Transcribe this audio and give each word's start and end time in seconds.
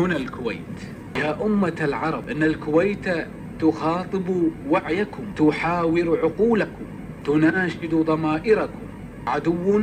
هنا 0.00 0.16
الكويت. 0.16 0.78
يا 1.16 1.46
أمة 1.46 1.76
العرب 1.80 2.28
إن 2.28 2.42
الكويت 2.42 3.06
تخاطب 3.60 4.50
وعيكم 4.68 5.22
تحاور 5.36 6.18
عقولكم 6.22 6.84
تناشد 7.24 7.94
ضمائركم. 7.94 8.80
عدو 9.26 9.80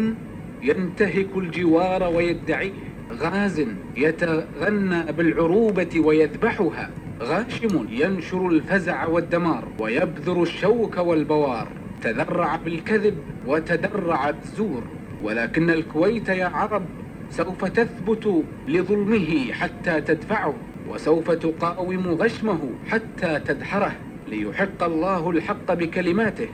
ينتهك 0.62 1.28
الجوار 1.38 2.04
ويدعيه. 2.04 2.72
غاز 3.12 3.66
يتغنى 3.98 5.12
بالعروبة 5.12 6.00
ويذبحها. 6.00 6.90
غاشم 7.22 7.88
ينشر 7.90 8.48
الفزع 8.48 9.08
والدمار 9.08 9.68
ويبذر 9.80 10.42
الشوك 10.44 10.98
والبوار. 10.98 11.68
تذرع 12.02 12.56
بالكذب 12.56 13.18
وتدرعت 13.48 14.36
زور. 14.58 14.84
ولكن 15.24 15.70
الكويت 15.70 16.30
يا 16.30 16.46
عرب 16.46 16.86
سوف 17.30 17.66
تثبت 17.66 18.44
لظلمه 18.68 19.52
حتى 19.52 20.02
تدفعه 20.02 20.54
وسوف 20.90 21.32
تقاوم 21.32 22.08
غشمه 22.08 22.60
حتى 22.88 23.40
تدحره. 23.40 23.96
ليحق 24.28 24.84
الله 24.84 25.30
الحق 25.30 25.74
بكلماته 25.74 26.48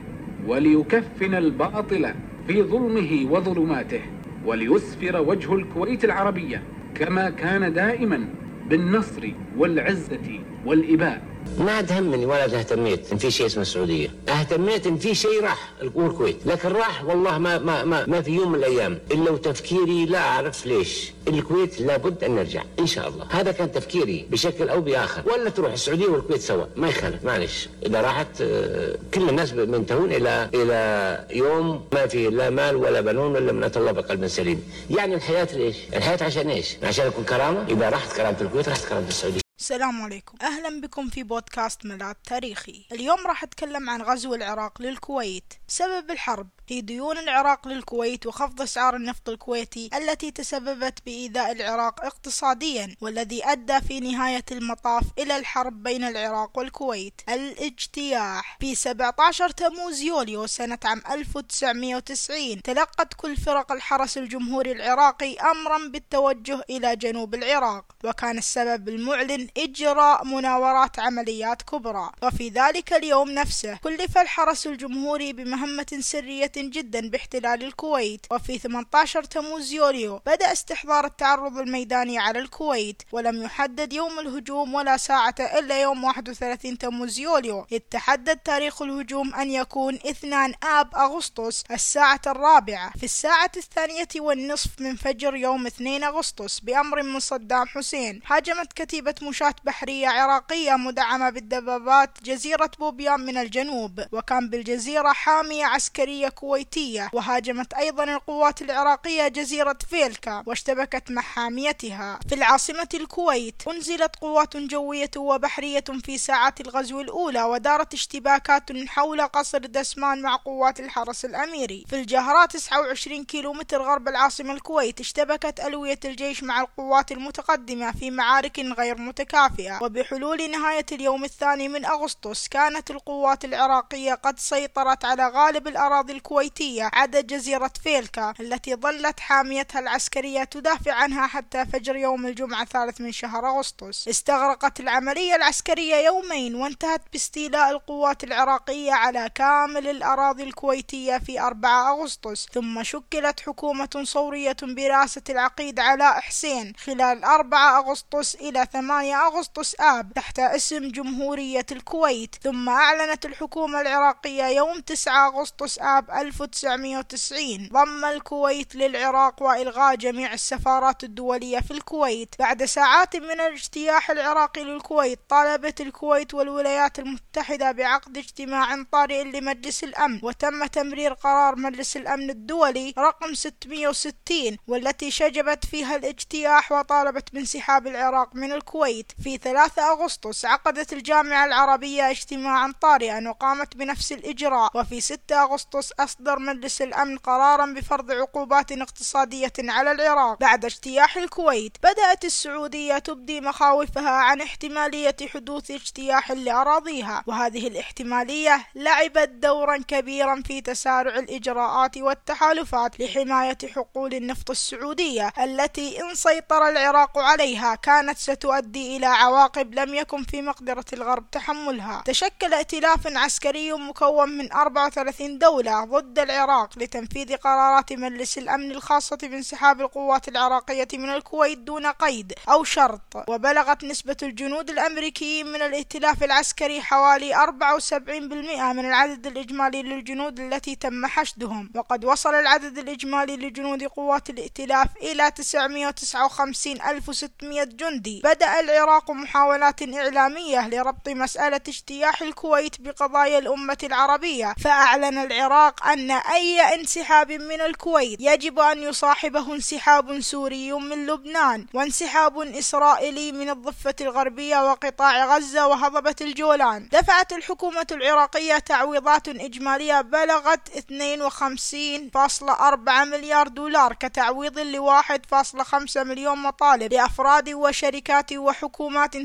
وليكفن 0.46 1.34
الباطل 1.34 2.14
في 2.46 2.62
ظلمه 2.62 3.26
وظلماته 3.30 4.00
وليسفر 4.46 5.20
وجه 5.20 5.54
الكويت 5.54 6.04
العربية 6.04 6.62
كما 6.94 7.30
كان 7.30 7.72
دائما 7.72 8.24
بالنصر 8.68 9.30
والعزة 9.58 10.40
والإباء. 10.66 11.22
ما 11.58 11.82
تهمني 11.82 12.26
ولا 12.26 12.44
اهتميت 12.44 13.12
إن 13.12 13.18
في 13.18 13.30
شيء 13.30 13.46
اسمه 13.46 13.62
السعودية، 13.62 14.08
اهتميت 14.28 14.86
إن 14.86 14.98
في 14.98 15.14
شيء 15.14 15.42
راح 15.42 15.72
الكويت، 15.82 16.36
لكن 16.46 16.68
راح 16.68 17.04
والله 17.04 17.38
ما 17.38 17.58
ما 17.58 17.84
ما, 17.84 18.06
ما 18.06 18.22
في 18.22 18.30
يوم 18.30 18.52
من 18.52 18.58
الأيام. 18.58 18.98
الا 19.10 19.30
وتفكيري 19.30 20.06
لا 20.06 20.18
أعرف 20.18 20.66
ليش، 20.66 21.12
الكويت 21.28 21.80
لابد 21.80 22.24
أن 22.24 22.34
نرجع 22.34 22.62
إن 22.78 22.86
شاء 22.86 23.08
الله، 23.08 23.26
هذا 23.30 23.52
كان 23.52 23.72
تفكيري 23.72 24.26
بشكل 24.30 24.68
أو 24.68 24.80
بآخر، 24.80 25.22
ولا 25.32 25.50
تروح 25.50 25.72
السعودية 25.72 26.06
والكويت 26.06 26.40
سوا، 26.40 26.64
ما 26.76 26.88
يخالف 26.88 27.24
معلش، 27.24 27.68
إذا 27.86 28.00
راحت 28.00 28.40
آه، 28.40 28.96
كل 29.14 29.28
الناس 29.28 29.52
منتهون 29.52 30.12
إلى 30.12 30.50
إلى 30.54 31.24
يوم 31.30 31.84
ما 31.92 32.06
فيه 32.06 32.28
لا 32.28 32.50
مال 32.50 32.76
ولا 32.76 33.00
بنون 33.00 33.36
إلا 33.36 33.52
من 33.52 33.64
اتى 33.64 33.78
الله 33.78 33.92
بقلب 33.92 34.26
سليم، 34.26 34.62
يعني 34.90 35.14
الحياة 35.14 35.48
ليش؟ 35.52 35.76
الحياة 35.94 36.22
عشان 36.22 36.50
إيش؟ 36.50 36.76
عشان 36.82 37.06
يكون 37.06 37.24
كرامة، 37.24 37.64
إذا 37.68 37.88
راحت 37.88 38.16
كرامة 38.16 38.36
الكويت 38.40 38.68
راحت 38.68 38.84
كرامة 38.88 39.08
السعودية. 39.08 39.43
السلام 39.64 40.02
عليكم. 40.02 40.38
أهلا 40.42 40.80
بكم 40.80 41.08
في 41.08 41.22
بودكاست 41.22 41.86
ملاذ 41.86 42.14
تاريخي. 42.26 42.86
اليوم 42.92 43.26
راح 43.26 43.42
أتكلم 43.42 43.90
عن 43.90 44.02
غزو 44.02 44.34
العراق 44.34 44.82
للكويت. 44.82 45.54
سبب 45.68 46.10
الحرب 46.10 46.48
هي 46.68 46.80
ديون 46.80 47.18
العراق 47.18 47.68
للكويت 47.68 48.26
وخفض 48.26 48.62
أسعار 48.62 48.96
النفط 48.96 49.28
الكويتي 49.28 49.90
التي 49.94 50.30
تسببت 50.30 50.98
بإيذاء 51.06 51.52
العراق 51.52 52.04
اقتصاديا 52.04 52.96
والذي 53.00 53.44
أدى 53.46 53.80
في 53.80 54.00
نهاية 54.00 54.44
المطاف 54.52 55.02
إلى 55.18 55.36
الحرب 55.36 55.82
بين 55.82 56.04
العراق 56.04 56.58
والكويت. 56.58 57.20
الاجتياح 57.28 58.56
في 58.60 58.74
17 58.74 59.50
تموز 59.50 60.00
يوليو 60.00 60.46
سنة 60.46 60.78
عام 60.84 61.02
1990 61.10 62.62
تلقت 62.62 63.14
كل 63.14 63.36
فرق 63.36 63.72
الحرس 63.72 64.18
الجمهوري 64.18 64.72
العراقي 64.72 65.36
أمرا 65.36 65.88
بالتوجه 65.88 66.60
إلى 66.70 66.96
جنوب 66.96 67.34
العراق 67.34 67.84
وكان 68.04 68.38
السبب 68.38 68.88
المعلن 68.88 69.48
إجراء 69.56 70.24
مناورات 70.24 70.98
عمليات 70.98 71.62
كبرى. 71.62 72.10
وفي 72.22 72.48
ذلك 72.48 72.92
اليوم 72.92 73.30
نفسه 73.30 73.76
كلف 73.76 74.18
الحرس 74.18 74.66
الجمهوري 74.66 75.32
بمهمة 75.32 75.86
سرية 76.00 76.52
جدا 76.56 77.08
باحتلال 77.10 77.64
الكويت. 77.64 78.26
وفي 78.30 78.58
18 78.58 79.24
تموز 79.24 79.72
يوليو 79.72 80.20
بدأ 80.26 80.52
استحضار 80.52 81.04
التعرض 81.04 81.58
الميداني 81.58 82.18
على 82.18 82.38
الكويت 82.38 83.02
ولم 83.12 83.42
يحدد 83.42 83.92
يوم 83.92 84.18
الهجوم 84.18 84.74
ولا 84.74 84.96
ساعة 84.96 85.34
إلا 85.40 85.82
يوم 85.82 86.04
31 86.04 86.78
تموز 86.78 87.18
يوليو. 87.18 87.66
يتحدد 87.70 88.36
تاريخ 88.36 88.82
الهجوم 88.82 89.34
أن 89.34 89.50
يكون 89.50 89.94
2 89.94 90.54
آب 90.62 90.94
أغسطس 90.94 91.64
الساعة 91.70 92.20
الرابعة. 92.26 92.92
في 92.98 93.04
الساعة 93.04 93.52
الثانية 93.56 94.08
والنصف 94.16 94.70
من 94.80 94.96
فجر 94.96 95.36
يوم 95.36 95.66
2 95.66 96.04
أغسطس 96.04 96.60
بأمر 96.60 97.02
من 97.02 97.20
صدام 97.20 97.66
حسين 97.66 98.20
هاجمت 98.26 98.72
كتيبة 98.72 99.14
مشاة 99.44 99.54
بحرية 99.64 100.08
عراقية 100.08 100.76
مدعمة 100.76 101.30
بالدبابات 101.30 102.18
جزيرة 102.22 102.70
بوبيان 102.78 103.20
من 103.20 103.36
الجنوب 103.38 104.04
وكان 104.12 104.48
بالجزيرة 104.48 105.12
حامية 105.12 105.64
عسكرية 105.66 106.28
كويتية 106.28 107.10
وهاجمت 107.12 107.74
أيضا 107.74 108.04
القوات 108.04 108.62
العراقية 108.62 109.28
جزيرة 109.28 109.78
فيلكا 109.90 110.42
واشتبكت 110.46 111.10
مع 111.10 111.22
حاميتها. 111.22 112.20
في 112.28 112.34
العاصمة 112.34 112.88
الكويت 112.94 113.62
أنزلت 113.68 114.16
قوات 114.16 114.56
جوية 114.56 115.10
وبحرية 115.16 115.84
في 116.04 116.18
ساعات 116.18 116.60
الغزو 116.60 117.00
الأولى 117.00 117.42
ودارت 117.42 117.94
اشتباكات 117.94 118.72
حول 118.86 119.20
قصر 119.22 119.58
دسمان 119.58 120.22
مع 120.22 120.36
قوات 120.36 120.80
الحرس 120.80 121.24
الأميري. 121.24 121.84
في 121.88 121.96
الجهراء 121.96 122.46
29 122.46 123.24
كيلومتر 123.24 123.82
غرب 123.82 124.08
العاصمة 124.08 124.52
الكويت 124.52 125.00
اشتبكت 125.00 125.60
ألوية 125.60 126.00
الجيش 126.04 126.42
مع 126.42 126.60
القوات 126.60 127.12
المتقدمة 127.12 127.92
في 127.92 128.10
معارك 128.10 128.58
غير 128.58 128.98
متكافئة 128.98 129.33
وبحلول 129.82 130.50
نهاية 130.50 130.86
اليوم 130.92 131.24
الثاني 131.24 131.68
من 131.68 131.84
أغسطس 131.84 132.48
كانت 132.48 132.90
القوات 132.90 133.44
العراقية 133.44 134.14
قد 134.14 134.38
سيطرت 134.38 135.04
على 135.04 135.28
غالب 135.28 135.68
الأراضي 135.68 136.12
الكويتية 136.12 136.90
عدا 136.92 137.20
جزيرة 137.20 137.70
فيلكا 137.82 138.34
التي 138.40 138.74
ظلت 138.74 139.20
حاميتها 139.20 139.78
العسكرية 139.78 140.44
تدافع 140.44 140.92
عنها 140.92 141.26
حتى 141.26 141.66
فجر 141.66 141.96
يوم 141.96 142.26
الجمعة 142.26 142.62
الثالث 142.62 143.00
من 143.00 143.12
شهر 143.12 143.48
أغسطس. 143.48 144.08
استغرقت 144.08 144.80
العملية 144.80 145.34
العسكرية 145.36 145.96
يومين 145.96 146.54
وانتهت 146.54 147.02
باستيلاء 147.12 147.70
القوات 147.70 148.24
العراقية 148.24 148.92
على 148.92 149.30
كامل 149.34 149.88
الأراضي 149.88 150.42
الكويتية 150.42 151.18
في 151.18 151.40
4 151.40 151.92
أغسطس. 151.92 152.46
ثم 152.52 152.82
شكلت 152.82 153.40
حكومة 153.40 154.02
صورية 154.02 154.56
برئاسة 154.62 155.22
العقيد 155.30 155.80
علاء 155.80 156.20
حسين 156.20 156.72
خلال 156.76 157.24
4 157.24 157.78
أغسطس 157.78 158.34
إلى 158.34 158.66
8 158.72 159.23
أغسطس 159.26 159.76
آب 159.80 160.12
تحت 160.12 160.38
اسم 160.38 160.88
جمهورية 160.88 161.66
الكويت 161.72 162.34
ثم 162.42 162.68
أعلنت 162.68 163.26
الحكومة 163.26 163.80
العراقية 163.80 164.44
يوم 164.44 164.80
9 164.80 165.28
أغسطس 165.28 165.78
آب 165.78 166.10
1990 166.10 167.68
ضم 167.72 168.04
الكويت 168.04 168.74
للعراق 168.74 169.42
وإلغاء 169.42 169.94
جميع 169.94 170.32
السفارات 170.32 171.04
الدولية 171.04 171.60
في 171.60 171.70
الكويت. 171.70 172.34
بعد 172.38 172.64
ساعات 172.64 173.16
من 173.16 173.30
الاجتياح 173.30 174.10
العراقي 174.10 174.64
للكويت 174.64 175.18
طالبت 175.28 175.80
الكويت 175.80 176.34
والولايات 176.34 176.98
المتحدة 176.98 177.72
بعقد 177.72 178.18
اجتماع 178.18 178.82
طارئ 178.92 179.24
لمجلس 179.24 179.84
الأمن 179.84 180.20
وتم 180.22 180.66
تمرير 180.66 181.12
قرار 181.12 181.56
مجلس 181.56 181.96
الأمن 181.96 182.30
الدولي 182.30 182.94
رقم 182.98 183.34
660 183.34 184.56
والتي 184.68 185.10
شجبت 185.10 185.64
فيها 185.66 185.96
الاجتياح 185.96 186.72
وطالبت 186.72 187.32
بانسحاب 187.32 187.86
العراق 187.86 188.34
من 188.34 188.52
الكويت. 188.52 189.12
في 189.22 189.36
3 189.36 189.82
أغسطس 189.82 190.44
عقدت 190.44 190.92
الجامعة 190.92 191.44
العربية 191.44 192.10
اجتماعا 192.10 192.72
طارئا 192.80 193.28
وقامت 193.28 193.76
بنفس 193.76 194.12
الإجراء 194.12 194.70
وفي 194.74 195.00
6 195.00 195.42
أغسطس 195.42 195.92
أصدر 195.92 196.38
مجلس 196.38 196.82
الأمن 196.82 197.18
قرارا 197.18 197.66
بفرض 197.66 198.12
عقوبات 198.12 198.72
اقتصادية 198.72 199.52
على 199.58 199.92
العراق. 199.92 200.40
بعد 200.40 200.64
اجتياح 200.64 201.16
الكويت 201.16 201.76
بدأت 201.82 202.24
السعودية 202.24 202.98
تبدي 202.98 203.40
مخاوفها 203.40 204.10
عن 204.10 204.40
احتمالية 204.40 205.16
حدوث 205.34 205.70
اجتياح 205.70 206.30
لأراضيها 206.30 207.24
وهذه 207.26 207.66
الاحتمالية 207.68 208.66
لعبت 208.74 209.28
دورا 209.28 209.76
كبيرا 209.88 210.42
في 210.46 210.60
تسارع 210.60 211.18
الإجراءات 211.18 211.98
والتحالفات 211.98 213.00
لحماية 213.00 213.58
حقول 213.74 214.14
النفط 214.14 214.50
السعودية 214.50 215.32
التي 215.38 216.00
إن 216.00 216.14
سيطر 216.14 216.68
العراق 216.68 217.18
عليها 217.18 217.74
كانت 217.74 218.18
ستؤدي 218.18 218.96
إلى 218.96 219.03
عواقب 219.08 219.74
لم 219.74 219.94
يكن 219.94 220.24
في 220.24 220.42
مقدرة 220.42 220.84
الغرب 220.92 221.30
تحملها. 221.30 222.02
تشكل 222.06 222.54
ائتلاف 222.54 223.06
عسكري 223.06 223.72
مكون 223.72 224.28
من 224.28 224.52
34 224.52 225.38
دولة 225.38 225.84
ضد 225.84 226.18
العراق 226.18 226.78
لتنفيذ 226.78 227.36
قرارات 227.36 227.92
مجلس 227.92 228.38
الأمن 228.38 228.70
الخاصة 228.70 229.18
بانسحاب 229.22 229.80
القوات 229.80 230.28
العراقية 230.28 230.88
من 230.94 231.10
الكويت 231.10 231.58
دون 231.58 231.86
قيد 231.86 232.32
أو 232.48 232.64
شرط. 232.64 233.00
وبلغت 233.28 233.84
نسبة 233.84 234.16
الجنود 234.22 234.70
الأمريكيين 234.70 235.46
من 235.46 235.62
الائتلاف 235.62 236.24
العسكري 236.24 236.82
حوالي 236.82 237.34
74% 237.34 238.72
من 238.72 238.84
العدد 238.84 239.26
الإجمالي 239.26 239.82
للجنود 239.82 240.40
التي 240.40 240.76
تم 240.76 241.06
حشدهم. 241.06 241.70
وقد 241.74 242.04
وصل 242.04 242.34
العدد 242.34 242.78
الإجمالي 242.78 243.36
لجنود 243.36 243.82
قوات 243.82 244.30
الائتلاف 244.30 244.88
إلى 245.02 245.30
959600 245.30 247.64
جندي. 247.64 248.20
بدأ 248.24 248.60
العراق 248.60 248.93
العراق 248.94 249.10
محاولات 249.10 249.82
إعلامية 249.82 250.68
لربط 250.68 251.08
مسألة 251.08 251.60
اجتياح 251.68 252.22
الكويت 252.22 252.80
بقضايا 252.80 253.38
الأمة 253.38 253.78
العربية 253.82 254.54
فأعلن 254.64 255.18
العراق 255.18 255.86
أن 255.86 256.10
أي 256.10 256.60
انسحاب 256.60 257.32
من 257.32 257.60
الكويت 257.60 258.20
يجب 258.20 258.58
أن 258.58 258.82
يصاحبه 258.82 259.54
انسحاب 259.54 260.20
سوري 260.20 260.72
من 260.72 261.06
لبنان 261.06 261.66
وانسحاب 261.74 262.38
إسرائيلي 262.38 263.32
من 263.32 263.50
الضفة 263.50 263.94
الغربية 264.00 264.70
وقطاع 264.70 265.36
غزة 265.36 265.66
وهضبة 265.66 266.16
الجولان. 266.20 266.88
دفعت 266.92 267.32
الحكومة 267.32 267.86
العراقية 267.92 268.58
تعويضات 268.58 269.28
إجمالية 269.28 270.00
بلغت 270.00 270.68
52.4 270.68 273.04
مليار 273.04 273.48
دولار 273.48 273.92
كتعويض 273.92 274.58
ل 274.58 274.78
1.5 274.78 275.96
مليون 275.96 276.38
مطالب 276.38 276.92
لأفراد 276.92 277.48
وشركات 277.48 278.32
وحكومات 278.32 278.73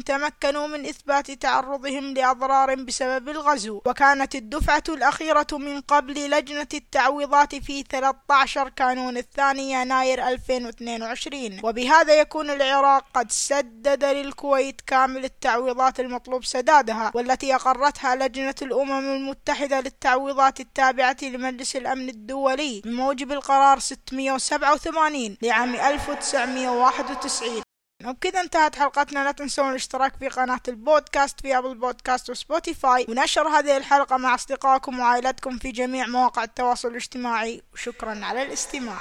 تمكنوا 0.06 0.68
من 0.68 0.86
إثبات 0.86 1.32
تعرضهم 1.32 2.14
لأضرار 2.14 2.76
بسبب 2.76 3.30
الغزو 3.30 3.82
وكانت 3.86 4.36
الدفعة 4.36 4.84
الأخيرة 4.90 5.48
من 5.52 5.82
قبل 5.82 6.30
لجنة 6.32 6.68
التعويضات 6.74 7.56
في 7.56 7.84
13 7.84 8.70
كانون 8.70 9.18
الثاني 9.18 9.72
يناير 9.72 10.28
2022 10.28 11.60
وبهذا 11.64 12.20
يكون 12.20 12.50
العراق 12.50 13.06
قد 13.14 13.32
سدد 13.32 14.04
للكويت 14.04 14.82
كامل 14.82 15.26
التعويضات 15.26 16.00
المطلوب 16.00 16.46
سدادها 16.46 17.12
والتي 17.16 17.56
أقرتها 17.56 18.16
لجنة 18.16 18.56
الأمم 18.62 19.16
المتحدة 19.16 19.80
للتعويضات 19.80 20.60
التابعة 20.60 21.18
لمجلس 21.22 21.76
الأمن 21.76 22.10
الدولي 22.10 22.82
بموجب 22.86 23.32
القرار 23.32 23.80
687 23.80 25.38
لعام 25.42 25.76
1991 25.76 27.69
وبكذا 28.06 28.42
انتهت 28.42 28.76
حلقتنا 28.76 29.24
لا 29.24 29.32
تنسون 29.32 29.70
الاشتراك 29.70 30.14
في 30.20 30.28
قناة 30.28 30.60
البودكاست 30.68 31.42
في 31.42 31.58
Apple 31.58 31.76
Podcast 31.76 32.30
و 32.30 32.39
Spotify 32.39 33.06
ونشر 33.10 33.48
هذه 33.48 33.78
الحلقة 33.78 34.18
مع 34.18 34.36
أصدقائكم 34.36 35.00
وعائلتكم 35.00 35.58
في 35.58 35.72
جميع 35.72 36.08
مواقع 36.08 36.44
التواصل 36.44 36.88
الاجتماعي. 36.88 37.62
وشكرا 37.74 38.26
على 38.26 38.44
الاستماع. 38.44 39.00